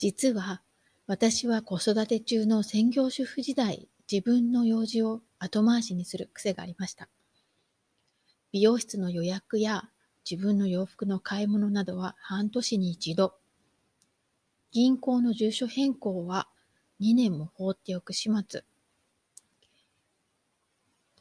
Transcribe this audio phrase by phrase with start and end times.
[0.00, 0.62] 実は
[1.06, 7.10] 私は子育て中の専業主婦時代、自分の用事を後回しにする癖がありました。
[8.50, 9.90] 美容室の予約や
[10.28, 13.34] 自分の洋服の買い物などは半年に一度、
[14.72, 16.48] 銀行の住所変更は
[17.02, 18.64] 2年も放っておく始末、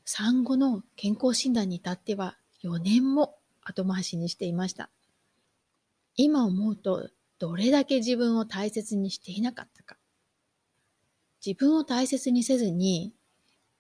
[0.06, 4.90] 産後の健康診断に至っては4年も後回しにしていました。
[6.16, 7.10] 今思うと
[7.40, 9.98] どれだけ自分を大切にしていなかったか。
[11.46, 13.14] 自分を大切にせずに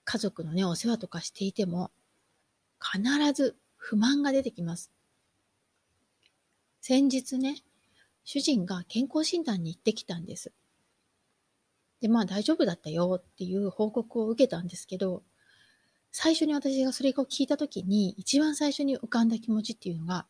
[0.05, 1.91] 家族のね、お世話とかしていても
[2.79, 4.91] 必ず不満が出てきます。
[6.81, 7.61] 先日ね、
[8.23, 10.53] 主人が健康診断に行ってきたんです。
[11.99, 15.23] で、まあ大丈夫だったよっていう報告を受けたんですけど、
[16.11, 20.25] 最初に私がそれを聞いたときに、一番最初に浮かんだ気持ちっていうのが、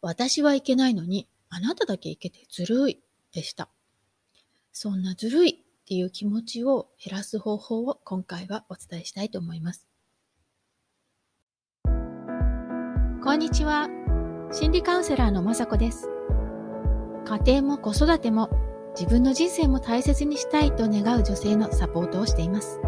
[0.00, 3.00] 私はいけないのに、あなただけいけてずるい
[3.32, 3.68] でした。
[4.72, 5.54] そんなずるいっ
[5.86, 9.88] ていう気持ちを減らす方法を今回はお伝えしたいと思います。
[13.24, 13.88] こんにちは。
[14.52, 16.08] 心理カウンセラーのまさこです。
[17.26, 18.50] 家庭も子育ても
[18.98, 22.80] 自分の人生も大切にしたいと願う女性のサポートをしています。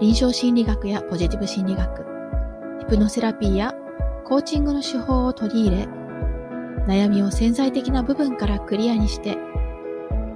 [0.00, 2.04] 臨床心理学やポジティブ心理学、
[2.80, 3.74] ヒプノセラピーや
[4.24, 6.03] コーチングの手法を取り入れ、
[6.86, 9.38] 悩みを潜在的な部分からクリアにして、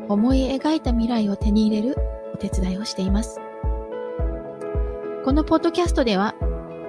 [0.09, 1.97] 思い描いた未来を手に入れる
[2.33, 3.41] お手伝いをしています。
[5.25, 6.35] このポッドキャストでは、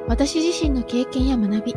[0.08, 1.74] 私自身の経験や学び、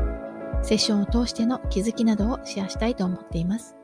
[0.62, 3.74] セッションを通しての気づきなどをシェアしたいと思っています。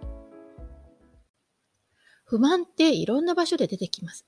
[2.24, 4.26] 不満っていろんな場所で出てきます。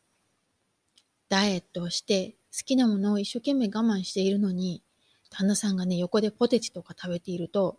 [1.29, 4.83] ダイエットをして好きなものを一生懸命我慢しているのに、
[5.31, 7.79] 旦那さんがね、横でポテチとか食べていると、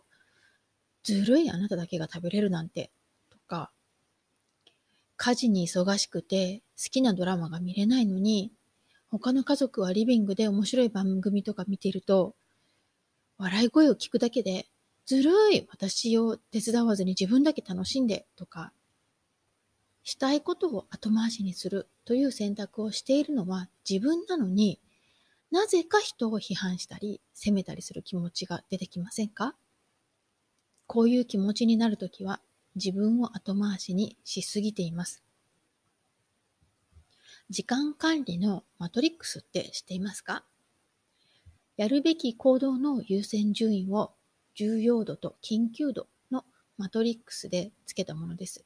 [1.02, 2.90] ずるいあなただけが食べれるなんて、
[3.30, 3.70] とか、
[5.16, 8.52] 家事に忙しくて好きなドラマが見れないのに、
[9.10, 12.34] 他の家族はリビングで面白い番組とか見ていると、
[13.38, 14.66] 笑い声を聞くだけで、
[15.06, 18.72] ずるい私を手伝わずに自分だけ楽しんで、とか、
[20.04, 24.80] したいことを後回しにするという選択をしているのは自分なのに
[25.52, 29.54] なぜか人を批判したり責めたりする気持ちが出てきませんか？
[30.86, 32.40] こういう気持ちになるときは
[32.74, 35.22] 自分を後回しにしすぎています。
[37.50, 40.44] 時間管理のマトリックスって知っていますか？
[41.76, 44.12] やるべき行動の優先順位を
[44.54, 46.44] 重要度と緊急度の
[46.76, 48.64] マトリックスでつけたものです。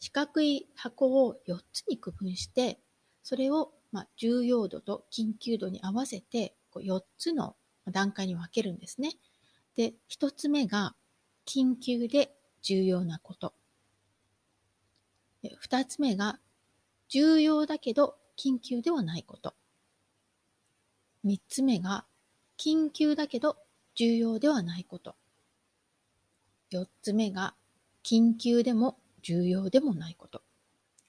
[0.00, 2.78] 四角い箱を4つに区分して、
[3.24, 7.56] それをま重要度と緊急度に合わせてこう4つの
[7.90, 9.12] 段階に分けるんですね。
[9.78, 10.96] で、1つ目が
[11.46, 13.54] 緊急で重要なこと。
[15.40, 16.40] で2つ目が
[17.08, 19.54] 重要だけど緊急ではないこと。
[21.24, 22.06] 3つ目が
[22.58, 23.56] 緊急だけど
[23.94, 25.14] 重要ではないこと。
[26.72, 27.54] 4つ目が
[28.02, 30.42] 緊急でも重要でもないこと。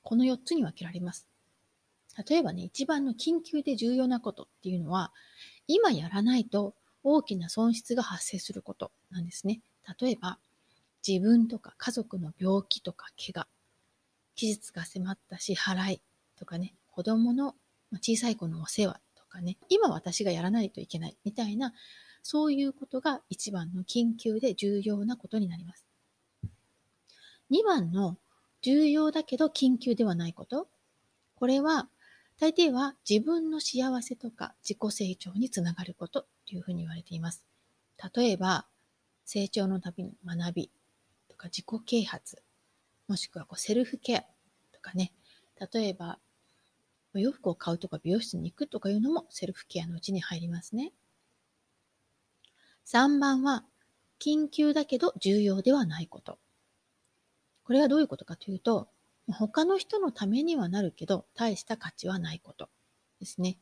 [0.04, 1.28] この4つに分けられます。
[2.30, 5.12] 例えばね、一番の緊急で重要なことっていうのは、
[5.66, 9.62] 今やらないと大きな損失が発生することなんですね。
[10.00, 10.38] 例えば、
[11.08, 13.48] 自分とか家族の病気とか怪我、
[14.36, 16.02] 期日が迫った支払い
[16.38, 17.56] とかね、子供の
[17.94, 21.74] 小さい子のお世話とかね、今私がやらないといけないみたいな、
[22.22, 25.86] そういうことが一番の緊急で重要なことになります。
[27.52, 28.18] 2番の
[28.62, 30.68] 重要だけど緊急ではないこと。
[31.36, 31.90] これは、
[32.40, 37.46] 大抵は自分の幸せとか自己成長につながることというふうに言われています。
[38.16, 38.66] 例えば、
[39.24, 40.72] 成長のたびの学び
[41.30, 42.42] とか自己啓発、
[43.08, 44.22] もしくはこうセルフケア
[44.72, 45.14] とかね、
[45.72, 46.18] 例えば、
[47.14, 50.92] お洋服を買うとか美容室に行くとかいうのもセルフケアのうちに入りますね。
[52.88, 53.64] 3番は、
[54.20, 56.40] 緊急だけど重要ではないこと。
[57.64, 58.90] これはどういうことかというと、
[59.32, 62.70] 他の人のためにはなるけど、大した価値はないこと
[63.20, 63.60] ですね。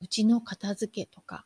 [0.00, 1.44] うちの片付けとか、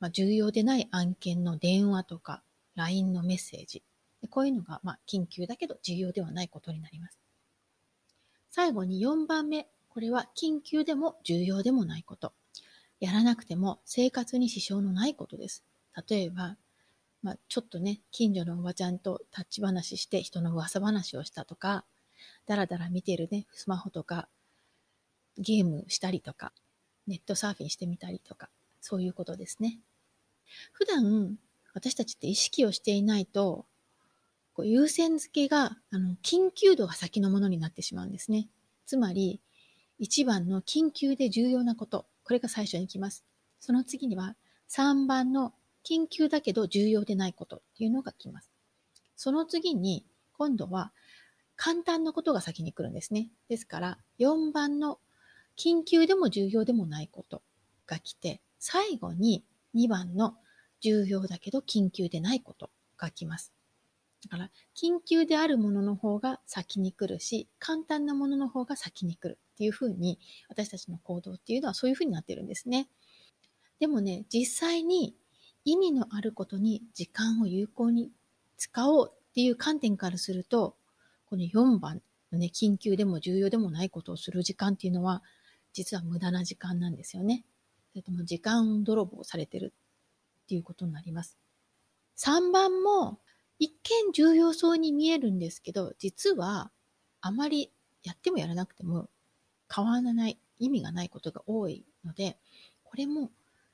[0.00, 2.42] まあ、重要でない案件の電話とか、
[2.74, 3.82] LINE のメッセージ。
[4.30, 7.18] こういうのが、まあ、緊急だけど重要ではないことになります。
[8.50, 9.68] 最後に4番目。
[9.88, 12.32] これは緊急でも重要でもないこと。
[13.00, 15.64] やらなくても生活に支障のないことです。
[16.08, 16.56] 例えば、
[17.22, 21.84] まあ、ちょっとね、近所のおばちゃんと立ち話して人の噂話をしたとか、
[22.46, 24.28] だらだら見てるね、スマホとか、
[25.38, 26.52] ゲームしたりとか、
[27.06, 28.48] ネットサーフィンしてみたりとか、
[28.80, 29.78] そういうことですね。
[30.72, 31.38] 普段、
[31.74, 33.66] 私たちって意識をしていないと、
[34.54, 38.48] こう優先付けが、あの、緊急度が先のものになってしまうんですね。
[38.86, 39.40] つまり、
[40.00, 42.06] 1番の緊急で重要なこと。
[42.24, 43.24] これが最初に来ます。
[43.60, 44.36] その次には、
[44.68, 45.52] 3番の
[45.84, 48.50] 緊急だけど重要でないことっていうのが来ます。
[49.16, 50.92] その次に、今度は
[51.56, 53.30] 簡単なことが先に来るんですね。
[53.48, 54.98] ですから、4番の
[55.56, 57.42] 緊急でも重要でもないこと
[57.86, 59.44] が来て、最後に
[59.74, 60.36] 2番の
[60.80, 63.52] 重要だけど緊急でないことが来ます。
[64.24, 70.18] だから、緊急であるものの方が先に来るし、簡単なものの方が先に来るっていうふうに、
[70.48, 72.88] 私たちの行動っていうのはそういうふうになってるんですね。
[73.78, 75.14] でもね、実際に
[75.64, 78.10] 意味のあることに時間を有効に
[78.56, 80.76] 使おうっていう観点からすると、
[81.26, 82.02] この4番
[82.32, 85.22] のね、緊急でも重要でもないことをする時間っていうのは、
[85.72, 87.44] 実は無駄な時間なんですよね。
[87.96, 89.72] それとも時間泥棒されてる
[90.44, 91.38] っていうことになります。
[92.18, 93.20] 3番も
[93.58, 96.70] 一見重要そうに見えるんですけど、実は
[97.22, 97.72] あまり
[98.02, 99.08] やってもやらなくても
[99.74, 102.36] 変わらない意味がないことが多いので、
[102.84, 103.30] これも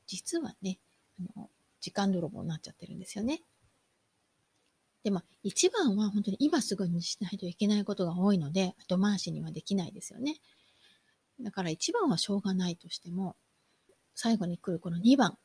[0.06, 0.78] 実はね、
[1.18, 3.42] あの時間泥棒になっちゃってるんですよね。
[5.02, 10.36] で、まあ、一番は本当に今すぐにしないといけないことが多いので、後回しにはできないですよね。
[11.40, 13.34] だから一番はしょうがないとしても、
[14.14, 15.38] 最後に来るこの2番、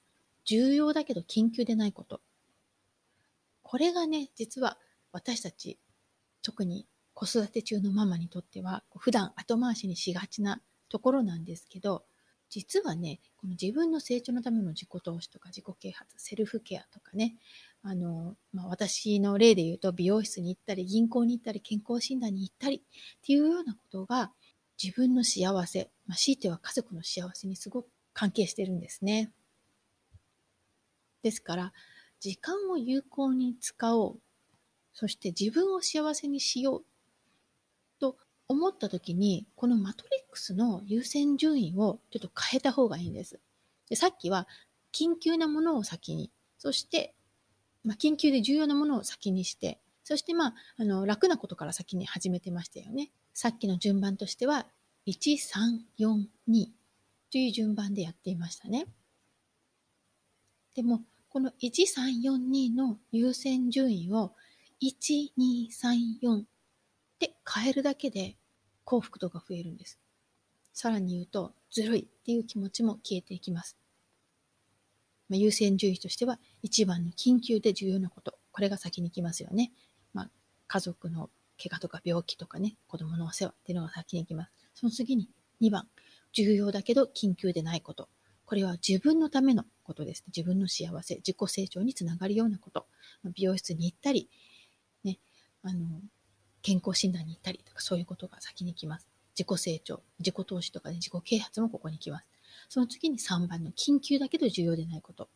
[0.45, 2.21] 重要だけど緊急でないこと。
[3.63, 4.77] これがね、実は
[5.11, 5.77] 私たち、
[6.41, 12.05] 特に子育て中のママにとっては、普段後回しにしがちなところなんですけど、
[12.49, 17.35] 実はね、この自分の成長のための自己投資とか自己啓発、セルフケアとかね、
[17.81, 22.81] あの、まあ、私の例で言うと美容室に行ったり、銀行に行ったり、健康診断に行ったりっ
[23.21, 24.31] ていうようなことが
[24.81, 29.31] 自分の幸せ、まあ、強いては家族の幸せにすごく関係してるんですね。
[31.21, 31.73] ですから、
[32.19, 34.19] 時間を有効に使おう。
[34.91, 36.83] そして自分を幸せにしよう
[37.99, 38.17] と
[38.47, 43.39] 思った時に、このマトリックスの優先順位をちょっと変えた方がいいんです。
[43.87, 44.47] でさっきは、
[44.91, 47.13] 緊急なものを先に、そして、
[47.83, 53.11] まあ、緊急で重要なものを先にして、そしてまあ、あの、楽なことから先に始めてましたよね。
[53.35, 54.65] さっきの順番としては、
[55.05, 56.76] 1、3、4、2
[57.31, 58.85] という順番でやっていましたね。
[60.75, 64.33] でも、この1、3、4、2の優先順位を
[64.81, 66.43] 1、2、3、4
[67.19, 68.37] で変えるだけで
[68.83, 69.99] 幸福度が増えるんです。
[70.73, 73.77] さらに言うと、ずるいっていう気持ちも消えていきます。
[75.29, 78.37] まあ、優先順位としては、一番の緊急で重要なこと。
[78.51, 79.71] これが先に来ますよね。
[80.13, 80.31] まあ、
[80.67, 81.29] 家族の
[81.61, 84.51] 怪我とか病気とかね、子供のお世話っていうのが先に来ます。
[84.75, 85.29] その次に
[85.61, 85.87] 2番、
[86.33, 88.09] 重要だけど緊急でないこと。
[88.45, 90.23] これは自分のためのことです。
[90.27, 92.87] 自分の幸せ、自己成長につながるようなこと。
[93.35, 94.29] 美容室に行ったり、
[95.03, 95.19] ね、
[95.63, 96.01] あの、
[96.61, 99.07] 健康診断に行ったりとか、そういうことが先に来ます。
[99.37, 102.25] 自己成長、自己投資とか、ね、自己啓発もここに来ます。
[102.69, 105.29] その次に3番の緊急だけど重要でないこと。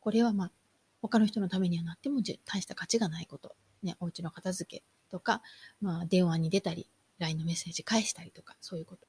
[0.00, 0.52] これはまあ、
[1.00, 3.54] 他の人のためにはなっても大した価値がないこと。
[3.82, 5.42] ね、お家の片付けとか、
[5.80, 9.06] まあ、電話に出たり、LINE のメッセージ返したりとか、そういうこと。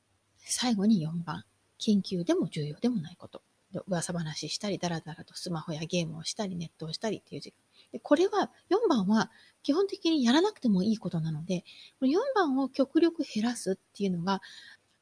[0.49, 1.43] 最後に4番、
[1.79, 3.41] 緊急でも重要でもないこと。
[3.85, 7.57] 噂話したり、だらだらとスマホやゲームをしたり、ネットをしたりっていう時間。
[7.91, 11.63] でこれは、4番は基本的にやらなくてもいいことなので、
[12.01, 14.41] 4番を極力減らすっていうのが、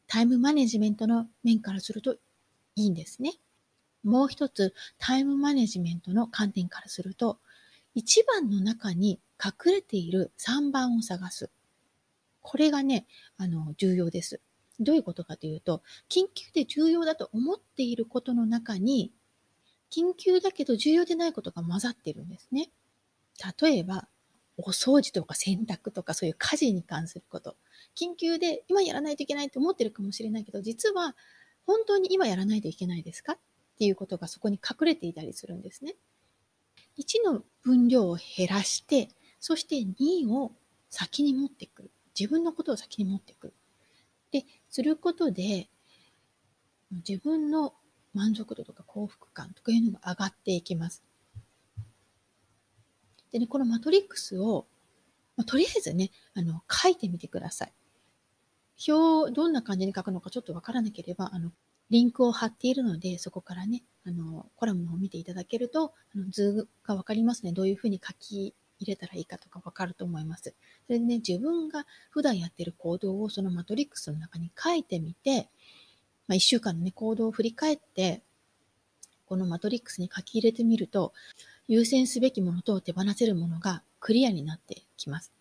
[0.07, 2.15] タイムマネジメントの面からすると
[2.75, 3.33] いいんですね。
[4.03, 7.39] もう一つ、タイムマネジメントの観点からすると、
[7.95, 11.49] 1番の中に隠れている3番を探す。
[12.41, 14.41] これがね、あの、重要です。
[14.79, 19.11] どういうことかというと、緊急で重要だと思っていることの中に、
[19.91, 22.71] 緊急だけど重要でないことが混ざっているんですね。
[23.59, 24.07] 例えば、
[24.57, 27.57] お掃除とか洗濯とかそういう家事に関すること。
[27.95, 31.15] 緊急で今やらないといけないと思ってるかもしれないけど、実は
[31.65, 33.33] 本当に今やらないといけないですか？
[33.33, 33.37] っ
[33.77, 35.95] ていうことがそこに隠れていたりするんですね。
[36.97, 39.09] 1の分量を減らして、
[39.41, 40.53] そして2を
[40.89, 41.91] 先に持ってくる。
[42.17, 43.53] 自分のことを先に持ってくる。
[44.35, 45.69] で、することで、
[47.07, 47.73] 自分の
[48.13, 51.03] 満足度とか幸福感とかいうのが上がっていきます。
[53.31, 54.67] でね、このマトリックスを、
[55.37, 57.73] まあ、とりあえずね、あの、書いてみてください。
[58.89, 61.53] 表、どんな感じに書くのかちょっとわからなければ、あの、
[61.89, 67.53] リンクを貼っているので、そこからね、あの、コラムを見ていただけると、あの図がわかりますね。
[67.53, 70.53] どういうふうに書き入れたらいいかとかわかると思います。
[70.85, 75.49] それでね、自分が普段やってる行動をそのマトリックスの中に書いてみて、
[76.27, 78.21] まあ、1週間の、ね、行動を振り返って、
[79.25, 81.13] このマトリックスに書き入れてみると、
[81.67, 85.31] 優先すべきものと手放せるものがクリアになってきます。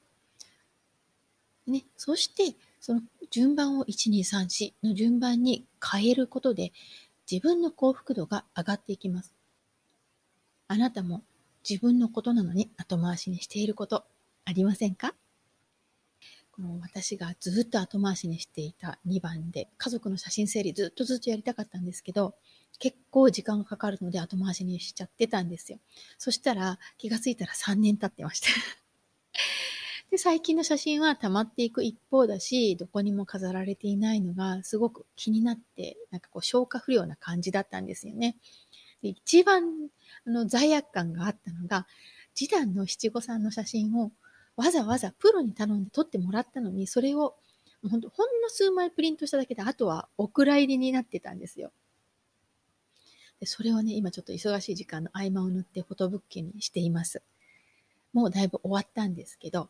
[1.66, 3.00] ね、そして、その
[3.30, 6.72] 順番を1、2、3、4の順番に変えることで、
[7.30, 9.34] 自分の幸福度が上がっていきます。
[10.68, 11.22] あなたも
[11.68, 14.04] 自分のことなのに後回しにしていること
[14.44, 15.14] ありませんか？
[16.52, 22.36] この私がずっと後回しにしていた2番で家族の写真整理ずっとずっとやりたかったんですけど
[22.78, 25.78] 結構時間がかかるので後回しにしちゃってたんですよ。
[26.18, 28.48] そしたら気がついたら3年経ってました
[30.10, 38.36] で、最近の写真は溜まっていく一方だし、どこにも飾られていないのがすごく気になって、なんかこう消化不良な感じだったんですよね。
[39.04, 39.64] で一番
[40.26, 41.86] あの罪悪感があったのが、
[42.34, 44.12] 次男の七五三の写真を
[44.56, 47.36] わざわざプロに頼んで撮ってもらったのに、それを
[47.82, 48.08] ほんの
[48.48, 51.70] 数枚プリントしただけで、あとはお蔵入りになってたんですよ。
[53.40, 57.20] でそれをね、今ちょっと忙しい時間の合間を縫ってフォトブックにしています。
[58.14, 59.68] もうだいぶ終わったんですけど、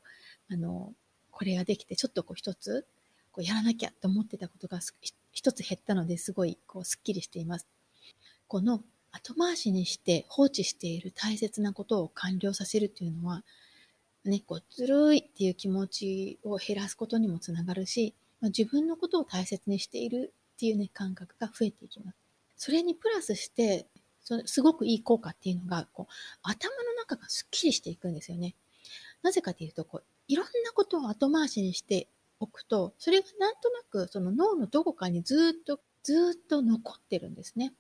[0.49, 0.93] あの、
[1.33, 2.87] これができてちょっとこう一つ、
[3.33, 4.79] こうやらなきゃと思ってたことが
[5.33, 7.67] 一つ減ったのですごいこうスッキリしています。
[8.47, 8.85] この
[9.15, 13.45] 後回しにして放置している大切なことを完了させるというのは、
[14.25, 22.17] ね、こうずるいっていう気持ちを減らすことにもつながるし、まあ、自分のことを大切にしているっていうね、感覚が増えていきます。
[22.57, 23.87] それにプラスして、
[24.21, 28.55] そすごくいい効果っていうのが、こう、頭の中がスッキリしていくんですよね。
[29.23, 32.09] なぜかというと、こう、いろんなことを後回しにして
[32.41, 37.75] おくと、それがなんとなくその脳のどこかにずっと、ずっと残ってるんですね。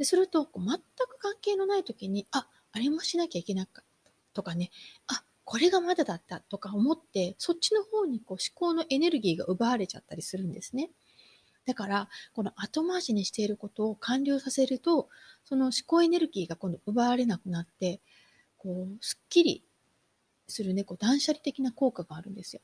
[0.00, 4.70] ですると、こう全く関係のない時に、あ、あれもしなきゃいけなかったとかね、
[5.08, 10.88] あ、これがまだだったとか思って、そっちの方にこう思考のエネルギーが奪われちゃったりするんですね。
[11.66, 15.10] だから、この後回しにしていることを完了させると、
[15.44, 18.00] その思考エネルギーが今度奪われなくなって、
[18.56, 19.64] こう、すっきり
[20.48, 22.62] するね、こう断捨離的な効果があるんですよ。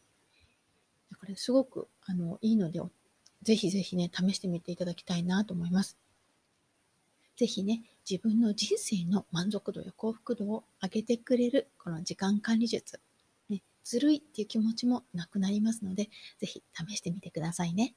[1.11, 2.81] だからすごく、あの、いいので、
[3.43, 5.99] ぜひぜひね、試してみていただきたいなと思います。
[7.37, 12.99] ぜひね、自分の人生の満足度や幸福度を上げてくれる、この時間管理術。
[13.50, 17.95] ね、ずるいっていう気持ちもなくなりますので、ぜひ試してみてくださいね。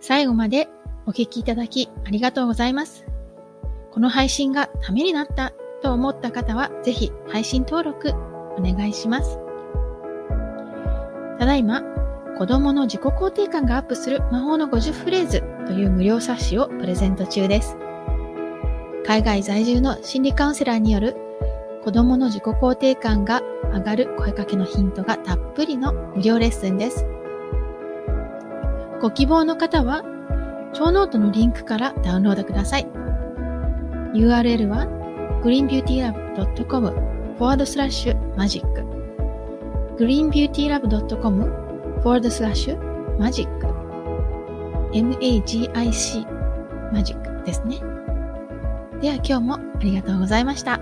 [0.00, 0.68] 最後まで
[1.06, 3.04] お聴きいただきありがとうございます。
[3.90, 9.38] この配信がためになったと思った方は、ぜひ配信登録お願いします。
[11.38, 11.82] ただいま、
[12.36, 17.78] 子供の自己肯定感がアップする魔法の50フレーズという無料冊子をプレゼント中です。
[19.06, 21.16] 海外在住の心理カウンセラーによる
[21.82, 23.40] 子供の自己肯定感が
[23.72, 27.06] 上がる声かけのヒントがたっぷりの無料レッスンです。
[29.00, 30.02] ご希望の方は、
[30.74, 32.86] ショーノートのリンクからダウンロードください。
[34.14, 34.86] URL は
[35.42, 36.88] greenbeautylab.com
[37.38, 38.62] forward slash magic
[39.98, 41.65] greenbeautylab.com
[42.06, 43.18] ワールドスラッシュ？
[43.18, 43.66] マジック
[44.92, 45.72] magic
[46.92, 47.80] マジックですね。
[49.00, 50.78] では今日もありがとうございました。